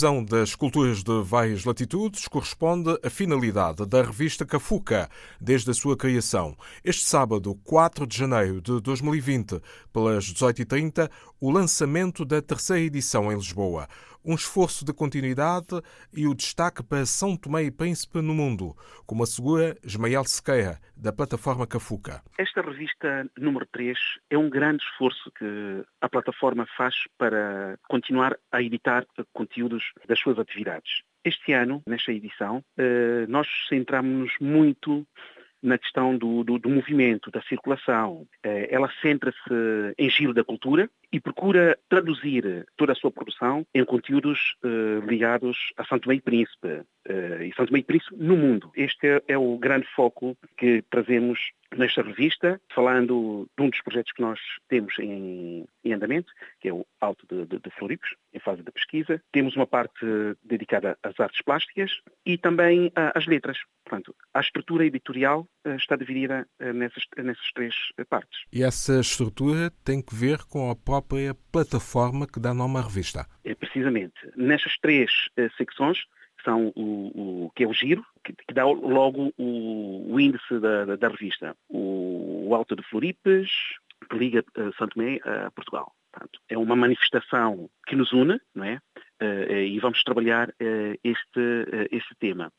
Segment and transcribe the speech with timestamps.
[0.00, 5.94] difusão das culturas de várias latitudes corresponde à finalidade da revista Cafuca, desde a sua
[5.94, 6.56] criação.
[6.82, 9.60] Este sábado, 4 de janeiro de 2020,
[9.92, 13.86] pelas 18h30, o lançamento da terceira edição em Lisboa
[14.24, 15.80] um esforço de continuidade
[16.14, 18.76] e o destaque para São Tomé e Príncipe no mundo,
[19.06, 22.22] como assegura Ismael Sequeira, da plataforma Cafuca.
[22.38, 23.98] Esta revista número 3
[24.30, 30.38] é um grande esforço que a plataforma faz para continuar a editar conteúdos das suas
[30.38, 31.02] atividades.
[31.24, 35.06] Este ano, nesta edição, eh, nós centramos-nos muito
[35.62, 38.26] na questão do, do, do movimento, da circulação.
[38.42, 39.38] Eh, ela centra-se
[39.98, 45.72] em giro da cultura e procura traduzir toda a sua produção em conteúdos eh, ligados
[45.76, 46.82] a Santo Meio Príncipe
[47.40, 48.70] e Santo Meio Príncipe no mundo.
[48.76, 54.12] Este é, é o grande foco que trazemos nesta revista, falando de um dos projetos
[54.12, 57.70] que nós temos em, em andamento, que é o Alto de, de, de
[58.34, 59.22] em fase de pesquisa.
[59.32, 60.04] Temos uma parte
[60.44, 61.90] dedicada às artes plásticas
[62.26, 63.58] e também às letras.
[63.84, 67.74] Portanto, a estrutura editorial eh, está dividida eh, nessas, nessas três
[68.08, 68.40] partes.
[68.52, 73.26] E essa estrutura tem que ver com a própria plataforma que dá nome à revista?
[73.44, 74.14] É, precisamente.
[74.36, 75.10] Nestas três
[75.56, 75.98] secções,
[76.44, 80.84] são o, o, que é o giro, que, que dá logo o, o índice da,
[80.84, 81.56] da, da, revista.
[81.68, 83.50] O, o Alto de Floripes,
[84.08, 85.92] que liga uh, Santo Tomé a Portugal.
[86.12, 88.80] Portanto, é uma manifestação que nos une, não é?
[89.22, 92.52] Uh, e vamos trabalhar uh, este, este tema.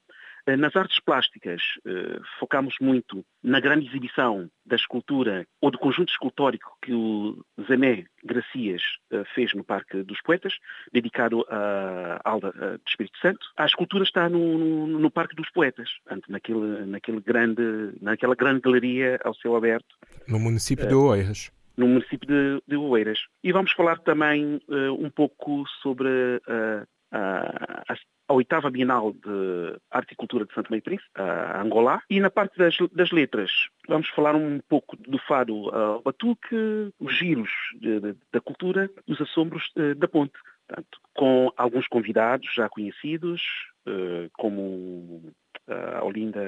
[0.46, 6.10] Eh, nas artes plásticas, eh, focamos muito na grande exibição da escultura ou do conjunto
[6.10, 8.82] escultórico que o Zené Gracias
[9.12, 10.54] eh, fez no Parque dos Poetas,
[10.92, 13.46] dedicado à Alda de Espírito Santo.
[13.58, 15.90] A escultura está no, no, no Parque dos Poetas,
[16.28, 19.96] naquele, naquele grande, naquela grande galeria ao céu aberto.
[20.28, 23.20] No município de Oeiras no município de, de Oeiras.
[23.44, 28.00] E vamos falar também uh, um pouco sobre uh, uh, as
[28.32, 32.02] a oitava Bienal de Arte e Cultura de Santo Meio Príncipe, a Angola.
[32.10, 33.52] E na parte das, das, letras,
[33.88, 37.50] vamos falar um pouco do fado ao batuque, os giros
[37.80, 40.34] de, de, da cultura, os assombros de, da ponte.
[40.66, 43.42] Portanto, com alguns convidados já conhecidos,
[43.86, 45.34] eh, como
[45.68, 46.40] a Olinda,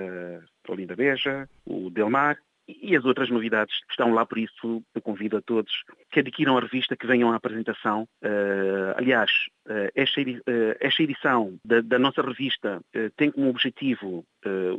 [0.65, 5.37] a Olinda Beja, o Delmar, e as outras novidades estão lá, por isso eu convido
[5.37, 5.71] a todos
[6.11, 8.07] que adquiram a revista, que venham à apresentação.
[8.23, 9.31] Uh, aliás,
[9.67, 12.81] uh, esta, uh, edição da, da nossa revista
[13.17, 14.25] tem como objetivo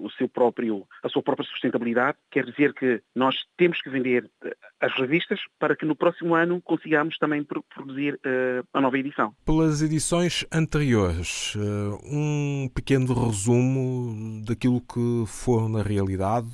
[0.01, 4.31] o seu próprio, a sua própria sustentabilidade, quer dizer que nós temos que vender
[4.81, 8.19] as revistas para que no próximo ano consigamos também produzir
[8.73, 9.35] a nova edição.
[9.45, 11.55] Pelas edições anteriores,
[12.05, 16.49] um pequeno resumo daquilo que foram na realidade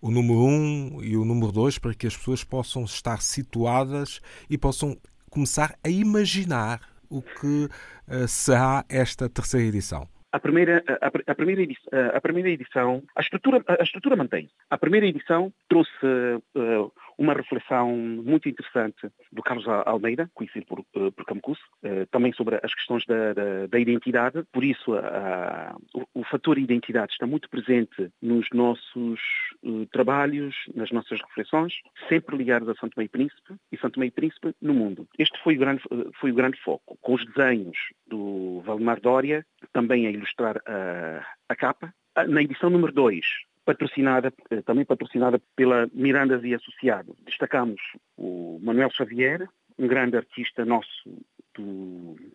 [0.00, 4.20] o número 1 um e o número 2 para que as pessoas possam estar situadas
[4.48, 4.96] e possam
[5.30, 7.68] começar a imaginar o que
[8.26, 10.08] será esta terceira edição.
[10.32, 14.52] A primeira, a, a, primeira edição, a primeira edição, a estrutura, a estrutura mantém-se.
[14.68, 21.10] A primeira edição trouxe uh, uma reflexão muito interessante do Carlos Almeida, conhecido por, eh,
[21.10, 21.58] por Camcus,
[22.10, 24.42] também sobre as questões da, da, da identidade.
[24.52, 29.20] Por isso, a, o, o, fator identidade está muito presente nos nossos
[29.62, 31.74] uh, trabalhos, nas nossas reflexões,
[32.08, 35.06] sempre ligados a Santo Meio Príncipe e Santo Meio Príncipe no mundo.
[35.18, 35.82] Este foi o grande,
[36.20, 37.76] foi o grande foco, com os desenhos
[38.06, 41.92] do Valdemar Dória, também a ilustrar a, a capa.
[42.28, 43.26] Na edição número 2,
[43.66, 47.14] patrocinada, eh, também patrocinada pela Mirandas e Associado.
[47.26, 47.80] Destacamos
[48.16, 49.46] o Manuel Xavier,
[49.78, 51.10] um grande artista nosso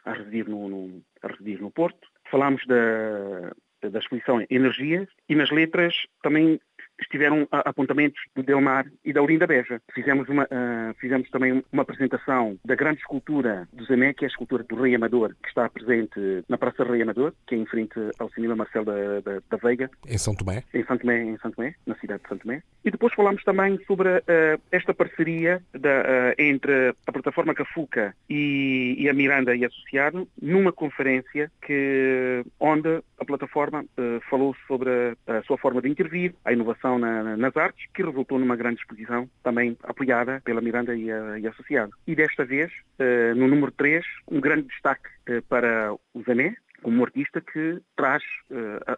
[0.06, 2.08] a, residir no, no, a residir no Porto.
[2.30, 3.52] Falámos da,
[3.90, 6.60] da exposição Energias e nas letras também
[7.02, 9.82] estiveram apontamentos do Delmar e da Olinda Beja.
[9.94, 14.30] Fizemos, uma, uh, fizemos também uma apresentação da grande escultura do Zemé, que é a
[14.30, 18.00] escultura do Rei Amador, que está presente na Praça Rei Amador, que é em frente
[18.20, 19.90] ao Cinema Marcel da, da, da, Veiga.
[20.08, 20.64] Em São Tomé?
[20.74, 22.64] Em São Tomé, em São Tomé, na cidade de São Tomé.
[22.84, 28.96] E depois falámos também sobre uh, esta parceria da, uh, entre a plataforma Cafuca e,
[28.98, 33.86] e, a Miranda e Associado, numa conferência que, onde a plataforma
[34.30, 34.90] falou sobre
[35.28, 39.30] a, sua forma de intervir, a inovação na, nas artes, que resultou numa grande exposição,
[39.44, 41.92] também apoiada pela Miranda e, a, e Associado.
[42.08, 47.06] E desta vez, uh, no número 3, um grande destaque uh, para o Zané, como
[47.06, 48.24] artista que traz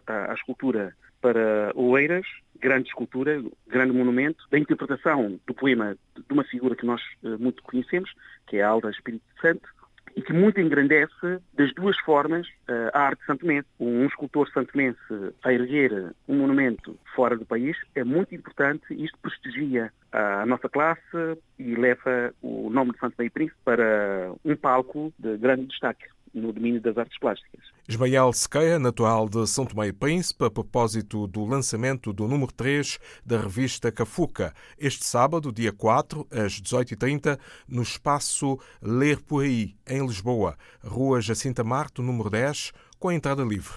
[0.06, 2.24] a, a, escultura para Oeiras,
[2.58, 7.02] grande escultura, grande monumento, da interpretação do poema de uma figura que nós
[7.38, 8.10] muito conhecemos,
[8.46, 9.68] que é a Alda Espírito Santo,
[10.16, 13.68] e que muito engrandece das duas formas eh, a arte santomense.
[13.80, 14.98] Um escultor santomense
[15.42, 20.68] a erguer um monumento fora do país é muito importante e isto prestigia a nossa
[20.68, 21.02] classe
[21.58, 26.52] e leva o nome de Santo Meio Príncipe para um palco de grande destaque no
[26.52, 27.60] domínio das artes plásticas.
[27.88, 32.98] Ismael Sequeira, natural de São Tomé e Príncipe, a propósito do lançamento do número 3
[33.24, 37.38] da revista Cafuca, este sábado, dia 4, às 18h30,
[37.68, 43.42] no espaço Ler Por Aí, em Lisboa, Rua Jacinta Marto, número 10, com a entrada
[43.44, 43.74] livre.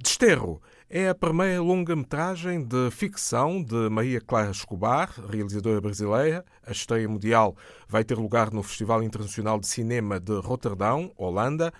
[0.00, 0.62] Desterro
[0.96, 6.44] é a primeira longa-metragem de ficção de Maria Clara Escobar, realizadora brasileira.
[6.64, 7.56] A estreia mundial
[7.88, 11.72] vai ter lugar no Festival Internacional de Cinema de Roterdão, Holanda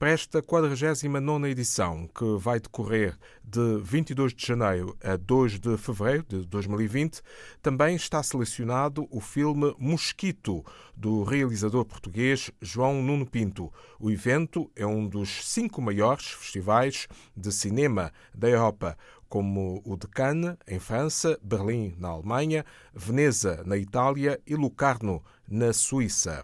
[0.00, 6.24] para esta 49 edição, que vai decorrer de 22 de janeiro a 2 de fevereiro
[6.26, 7.20] de 2020,
[7.60, 10.64] também está selecionado o filme Mosquito,
[10.96, 13.70] do realizador português João Nuno Pinto.
[13.98, 17.06] O evento é um dos cinco maiores festivais
[17.36, 18.96] de cinema da Europa,
[19.28, 22.64] como o de Cannes, em França, Berlim, na Alemanha,
[22.94, 26.42] Veneza, na Itália e Lucarno, na Suíça.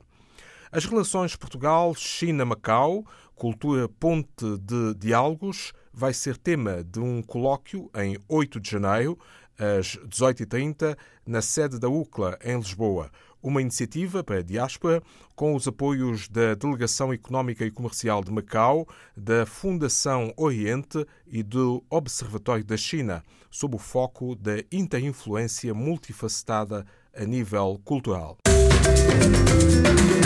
[0.76, 3.02] As relações Portugal-China-Macau
[3.34, 9.19] Cultura Ponte de Diálogos vai ser tema de um colóquio em 8 de janeiro,
[9.58, 10.94] às 18h30,
[11.25, 13.11] na sede da UCLA, em Lisboa.
[13.43, 15.02] Uma iniciativa para a diáspora
[15.34, 18.87] com os apoios da Delegação Económica e Comercial de Macau,
[19.17, 26.84] da Fundação Oriente e do Observatório da China, sob o foco da interinfluência multifacetada
[27.17, 28.37] a nível cultural.
[28.46, 30.25] Música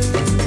[0.00, 0.37] thank you.